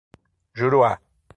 Juruá 0.55 0.97